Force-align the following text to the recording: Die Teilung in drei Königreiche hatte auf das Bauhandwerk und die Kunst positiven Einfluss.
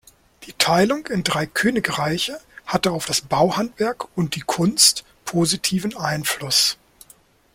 Die 0.45 0.53
Teilung 0.53 1.05
in 1.05 1.23
drei 1.23 1.45
Königreiche 1.45 2.39
hatte 2.65 2.89
auf 2.89 3.05
das 3.05 3.21
Bauhandwerk 3.21 4.07
und 4.17 4.33
die 4.35 4.39
Kunst 4.41 5.05
positiven 5.25 5.95
Einfluss. 5.95 6.79